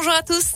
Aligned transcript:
bonjour 0.00 0.14
à 0.14 0.22
tous. 0.22 0.54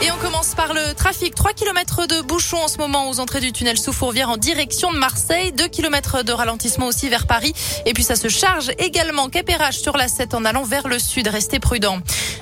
Et 0.00 0.12
on 0.12 0.16
commence 0.18 0.54
par 0.54 0.74
le 0.74 0.94
trafic. 0.94 1.34
3 1.34 1.54
km 1.54 2.06
de 2.06 2.22
bouchons 2.22 2.62
en 2.62 2.68
ce 2.68 2.78
moment 2.78 3.10
aux 3.10 3.18
entrées 3.18 3.40
du 3.40 3.50
tunnel 3.50 3.76
sous 3.76 3.92
Fourvière 3.92 4.30
en 4.30 4.36
direction 4.36 4.92
de 4.92 4.96
Marseille. 4.96 5.50
2 5.50 5.66
km 5.66 6.22
de 6.22 6.32
ralentissement 6.32 6.86
aussi 6.86 7.08
vers 7.08 7.26
Paris. 7.26 7.52
Et 7.84 7.94
puis 7.94 8.04
ça 8.04 8.14
se 8.14 8.28
charge 8.28 8.70
également 8.78 9.28
Capérage 9.28 9.80
sur 9.80 9.96
la 9.96 10.06
7 10.06 10.34
en 10.34 10.44
allant 10.44 10.62
vers 10.62 10.86
le 10.86 11.00
sud. 11.00 11.26
Restez 11.26 11.58
prudents. 11.58 11.98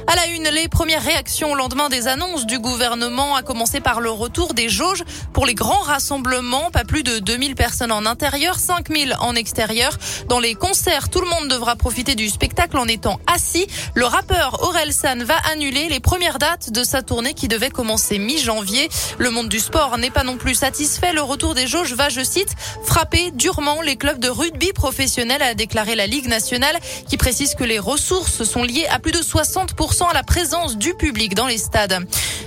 À 0.06 0.14
la 0.16 0.26
une, 0.26 0.44
les 0.44 0.68
premières 0.68 1.02
réactions 1.02 1.52
au 1.52 1.54
lendemain 1.54 1.88
des 1.88 2.08
annonces 2.08 2.46
du 2.46 2.58
gouvernement, 2.58 3.34
a 3.34 3.42
commencé 3.42 3.80
par 3.80 4.00
le 4.00 4.10
retour 4.10 4.52
des 4.52 4.68
jauges 4.68 5.02
pour 5.32 5.46
les 5.46 5.54
grands 5.54 5.80
rassemblements. 5.80 6.70
Pas 6.70 6.84
plus 6.84 7.02
de 7.02 7.18
2000 7.18 7.54
personnes 7.54 7.90
en 7.90 8.04
intérieur, 8.04 8.58
5000 8.58 9.16
en 9.18 9.34
extérieur. 9.34 9.96
Dans 10.28 10.40
les 10.40 10.54
concerts, 10.54 11.08
tout 11.08 11.22
le 11.22 11.28
monde 11.28 11.48
devra 11.48 11.74
profiter 11.74 12.14
du 12.14 12.28
spectacle 12.28 12.76
en 12.76 12.86
étant 12.86 13.18
assis. 13.26 13.66
Le 13.94 14.04
rappeur 14.04 14.62
Aurel 14.62 14.92
San 14.92 15.24
va 15.24 15.36
annuler 15.52 15.88
les 15.88 16.00
premières 16.00 16.38
dates 16.38 16.70
de 16.70 16.84
sa 16.84 17.02
tournée 17.02 17.32
qui 17.32 17.45
devait 17.48 17.70
commencer 17.70 18.18
mi-janvier. 18.18 18.88
Le 19.18 19.30
monde 19.30 19.48
du 19.48 19.60
sport 19.60 19.98
n'est 19.98 20.10
pas 20.10 20.24
non 20.24 20.36
plus 20.36 20.54
satisfait. 20.54 21.12
Le 21.12 21.22
retour 21.22 21.54
des 21.54 21.66
jauges 21.66 21.94
va, 21.94 22.08
je 22.08 22.22
cite, 22.22 22.54
frapper 22.84 23.30
durement 23.32 23.82
les 23.82 23.96
clubs 23.96 24.18
de 24.18 24.28
rugby 24.28 24.72
professionnels, 24.72 25.42
a 25.42 25.54
déclaré 25.54 25.94
la 25.94 26.06
Ligue 26.06 26.28
nationale, 26.28 26.76
qui 27.08 27.16
précise 27.16 27.54
que 27.54 27.64
les 27.64 27.78
ressources 27.78 28.44
sont 28.44 28.62
liées 28.62 28.86
à 28.90 28.98
plus 28.98 29.12
de 29.12 29.18
60% 29.18 30.08
à 30.08 30.14
la 30.14 30.22
présence 30.22 30.76
du 30.76 30.94
public 30.94 31.34
dans 31.34 31.46
les 31.46 31.58
stades. 31.58 32.06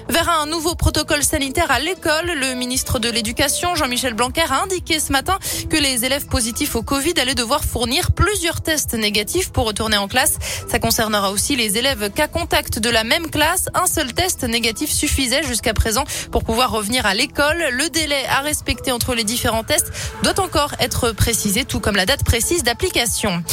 Vers 0.09 0.27
un 0.27 0.47
nouveau 0.47 0.73
protocole 0.73 1.23
sanitaire 1.23 1.69
à 1.69 1.79
l'école, 1.79 2.25
le 2.25 2.55
ministre 2.55 2.97
de 2.97 3.09
l'Éducation, 3.09 3.75
Jean-Michel 3.75 4.15
Blanquer, 4.15 4.41
a 4.49 4.63
indiqué 4.63 4.99
ce 4.99 5.11
matin 5.11 5.37
que 5.69 5.77
les 5.77 6.03
élèves 6.03 6.25
positifs 6.25 6.75
au 6.75 6.81
Covid 6.81 7.13
allaient 7.21 7.35
devoir 7.35 7.63
fournir 7.63 8.11
plusieurs 8.11 8.61
tests 8.61 8.95
négatifs 8.95 9.51
pour 9.51 9.67
retourner 9.67 9.97
en 9.97 10.07
classe. 10.07 10.39
Ça 10.67 10.79
concernera 10.79 11.29
aussi 11.29 11.55
les 11.55 11.77
élèves 11.77 12.09
cas 12.11 12.27
contact 12.27 12.79
de 12.79 12.89
la 12.89 13.03
même 13.03 13.29
classe. 13.29 13.69
Un 13.75 13.85
seul 13.85 14.11
test 14.13 14.43
négatif 14.45 14.89
suffisait 14.91 15.43
jusqu'à 15.43 15.75
présent 15.75 16.05
pour 16.31 16.43
pouvoir 16.43 16.71
revenir 16.71 17.05
à 17.05 17.13
l'école. 17.13 17.63
Le 17.71 17.87
délai 17.89 18.25
à 18.29 18.39
respecter 18.39 18.91
entre 18.91 19.13
les 19.13 19.23
différents 19.23 19.63
tests 19.63 19.91
doit 20.23 20.39
encore 20.39 20.73
être 20.79 21.11
précisé, 21.11 21.65
tout 21.65 21.79
comme 21.79 21.95
la 21.95 22.07
date 22.07 22.23
précise 22.23 22.63
d'application. 22.63 23.43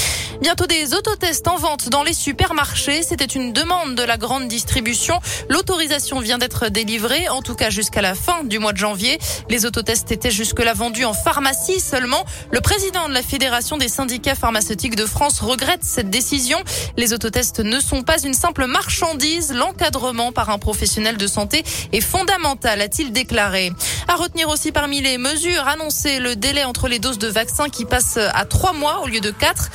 Bientôt 0.41 0.67
des 0.67 0.93
autotests 0.93 1.49
en 1.49 1.57
vente 1.57 1.89
dans 1.89 2.03
les 2.03 2.13
supermarchés. 2.13 3.03
C'était 3.03 3.25
une 3.25 3.55
demande 3.55 3.95
de 3.95 4.03
la 4.03 4.19
grande 4.19 4.49
distribution. 4.49 5.19
L'autorisation 5.49 6.21
vient 6.21 6.37
d'être 6.37 6.69
délivrée, 6.69 7.29
en 7.29 7.41
tout 7.41 7.55
cas 7.55 7.71
jusqu'à 7.71 8.03
la 8.03 8.15
fin 8.15 8.45
du 8.45 8.59
mois 8.59 8.73
de 8.73 8.77
janvier. 8.77 9.19
Les 9.49 9.65
autotests 9.65 10.13
étaient 10.13 10.31
jusque-là 10.31 10.75
vendus 10.75 11.07
en 11.07 11.15
pharmacie 11.15 11.81
seulement. 11.81 12.25
Le 12.51 12.61
président 12.61 13.09
de 13.09 13.15
la 13.15 13.23
Fédération 13.23 13.79
des 13.79 13.89
syndicats 13.89 14.35
pharmaceutiques 14.35 14.95
de 14.95 15.07
France 15.07 15.41
regrette 15.41 15.85
cette 15.85 16.11
décision. 16.11 16.59
Les 16.99 17.15
autotests 17.15 17.61
ne 17.61 17.81
sont 17.81 18.03
pas 18.03 18.21
une 18.23 18.35
simple 18.35 18.67
marchandise. 18.67 19.55
L'encadrement 19.55 20.33
par 20.33 20.51
un 20.51 20.59
professionnel 20.59 21.17
de 21.17 21.27
santé 21.27 21.65
est 21.93 22.03
fondamental, 22.03 22.83
a-t-il 22.83 23.11
déclaré. 23.11 23.73
À 24.07 24.17
retenir 24.17 24.51
aussi 24.51 24.71
parmi 24.71 25.01
les 25.01 25.17
mesures 25.17 25.67
annoncées, 25.67 26.21
le 26.21 26.37
délai 26.37 26.65
entre 26.65 26.89
les 26.89 26.99
doses 26.99 27.19
de 27.19 27.29
vaccins 27.29 27.71
qui 27.71 27.87
passe 27.87 28.19
à 28.19 28.45
trois 28.45 28.75
mois 28.75 29.01
au 29.03 29.07
lieu 29.07 29.21
de 29.21 29.31
quatre, 29.31 29.71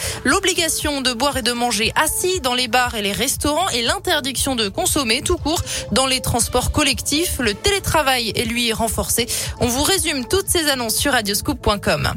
de 0.53 1.13
boire 1.13 1.37
et 1.37 1.41
de 1.41 1.53
manger 1.53 1.93
assis 1.95 2.41
dans 2.41 2.53
les 2.53 2.67
bars 2.67 2.95
et 2.95 3.01
les 3.01 3.13
restaurants 3.13 3.69
et 3.69 3.81
l'interdiction 3.83 4.55
de 4.55 4.67
consommer 4.67 5.21
tout 5.21 5.37
court 5.37 5.61
dans 5.93 6.05
les 6.05 6.19
transports 6.19 6.73
collectifs. 6.73 7.39
Le 7.39 7.53
télétravail 7.53 8.33
est 8.35 8.43
lui 8.43 8.73
renforcé. 8.73 9.27
On 9.61 9.67
vous 9.67 9.83
résume 9.83 10.27
toutes 10.27 10.49
ces 10.49 10.67
annonces 10.67 10.97
sur 10.97 11.13
radioscoop.com. 11.13 12.15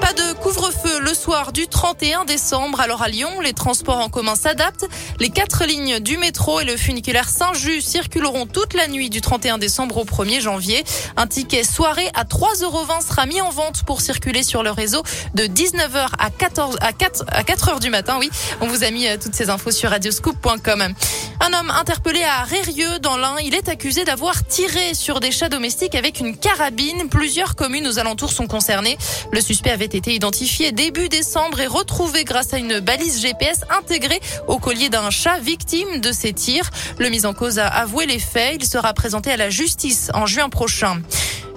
Pas 0.00 0.12
de 0.12 0.32
couvre-feu 0.34 1.00
le 1.00 1.12
soir 1.14 1.52
du 1.52 1.66
31 1.66 2.24
décembre. 2.24 2.80
Alors 2.80 3.02
à 3.02 3.08
Lyon, 3.08 3.40
les 3.40 3.52
transports 3.52 3.98
en 3.98 4.08
commun 4.08 4.34
s'adaptent. 4.34 4.86
Les 5.18 5.30
quatre 5.30 5.64
lignes 5.64 5.98
du 5.98 6.16
métro 6.18 6.60
et 6.60 6.64
le 6.64 6.76
funiculaire 6.76 7.28
Saint-Just 7.28 7.88
circuleront 7.88 8.46
toute 8.46 8.74
la 8.74 8.86
nuit 8.88 9.10
du 9.10 9.20
31 9.20 9.58
décembre 9.58 9.96
au 9.96 10.04
1er 10.04 10.40
janvier. 10.40 10.84
Un 11.16 11.26
ticket 11.26 11.64
soirée 11.64 12.10
à 12.14 12.24
3,20 12.24 12.64
euros 12.64 12.86
sera 13.06 13.26
mis 13.26 13.40
en 13.40 13.50
vente 13.50 13.82
pour 13.84 14.00
circuler 14.00 14.42
sur 14.42 14.62
le 14.62 14.70
réseau 14.70 15.02
de 15.34 15.44
19h 15.44 16.08
à 16.18 16.30
14 16.30 16.78
à 16.80 16.92
4 16.92 17.24
à 17.28 17.42
4 17.42 17.68
heures 17.70 17.80
du 17.80 17.90
matin. 17.90 18.16
Oui, 18.18 18.30
on 18.60 18.66
vous 18.66 18.84
a 18.84 18.90
mis 18.90 19.08
euh, 19.08 19.16
toutes 19.20 19.34
ces 19.34 19.50
infos 19.50 19.70
sur 19.70 19.90
radioscoop.com. 19.90 20.94
Un 21.40 21.52
homme 21.52 21.70
interpellé 21.70 22.22
à 22.24 22.42
Rérieux 22.42 22.98
dans 23.00 23.16
l'Ain, 23.16 23.36
il 23.42 23.54
est 23.54 23.68
accusé 23.68 24.04
d'avoir 24.04 24.44
tiré 24.44 24.94
sur 24.94 25.20
des 25.20 25.30
chats 25.30 25.48
domestiques 25.48 25.94
avec 25.94 26.18
une 26.18 26.36
carabine. 26.36 27.08
Plusieurs 27.08 27.54
communes 27.54 27.86
aux 27.86 28.00
alentours 28.00 28.32
sont 28.32 28.48
concernées. 28.48 28.98
Le 29.32 29.40
suspect 29.40 29.70
avait 29.70 29.84
été 29.84 30.14
identifié 30.14 30.72
début 30.72 31.08
décembre 31.08 31.60
et 31.60 31.68
retrouvé 31.68 32.24
grâce 32.24 32.52
à 32.54 32.58
une 32.58 32.80
balise 32.80 33.20
GPS 33.20 33.60
intégrée 33.70 34.20
au 34.48 34.58
collier 34.58 34.88
d'un 34.88 35.10
chat 35.10 35.38
victime 35.38 36.00
de 36.00 36.10
ces 36.10 36.32
tirs. 36.32 36.70
Le 36.98 37.08
mis 37.08 37.24
en 37.24 37.34
cause 37.34 37.60
a 37.60 37.68
avoué 37.68 38.06
les 38.06 38.18
faits. 38.18 38.56
Il 38.60 38.66
sera 38.66 38.92
présenté 38.92 39.30
à 39.30 39.36
la 39.36 39.48
justice 39.48 40.10
en 40.14 40.26
juin 40.26 40.48
prochain. 40.48 41.00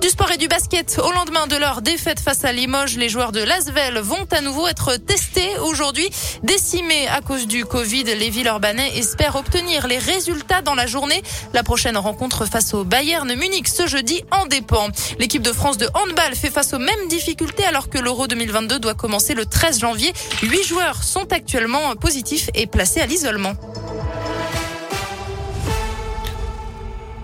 Du 0.02 0.10
sport 0.10 0.32
et 0.32 0.38
du 0.38 0.48
basket. 0.48 1.00
Au 1.04 1.12
lendemain 1.12 1.46
de 1.46 1.56
leur 1.56 1.84
défaite 1.84 2.20
face 2.20 2.44
à 2.44 2.52
Limoges, 2.52 2.98
les 2.98 3.08
joueurs 3.08 3.32
de 3.32 3.40
Lasvel 3.40 4.00
vont 4.00 4.26
à 4.32 4.42
nouveau 4.42 4.68
être 4.68 4.96
testés 4.96 5.60
aujourd'hui. 5.60 6.10
Décimés 6.42 7.08
à 7.08 7.22
cause 7.22 7.46
du 7.46 7.66
Covid, 7.66 8.06
les 8.06 8.32
Villeurbanais 8.32 8.98
espèrent 8.98 9.36
obtenir 9.36 9.86
les 9.86 10.00
résultats 10.00 10.64
dans 10.64 10.74
la 10.74 10.88
journée. 10.88 11.22
La 11.54 11.62
prochaine 11.62 11.98
rencontre 11.98 12.46
face 12.48 12.74
au 12.74 12.84
Bayern 12.84 13.32
Munich 13.36 13.68
ce 13.68 13.86
jeudi 13.86 14.24
en 14.32 14.48
dépend. 14.48 14.88
L'équipe 15.20 15.44
de 15.44 15.54
France 15.54 15.78
de 15.78 15.88
handball 15.94 16.34
fait 16.34 16.50
face 16.50 16.74
aux 16.74 16.80
mêmes 16.80 17.08
difficultés 17.08 17.66
alors 17.66 17.88
que 17.88 18.00
l'Euro 18.00 18.26
2022 18.26 18.80
doit 18.80 18.96
commencer 18.96 19.36
le 19.36 19.46
13 19.46 19.82
janvier. 19.82 20.14
Huit 20.42 20.64
joueurs 20.64 21.04
sont 21.04 21.32
actuellement 21.32 21.96
positifs 21.96 22.50
et 22.56 22.66
placés 22.66 23.02
à 23.02 23.06
l'isolement. 23.06 23.54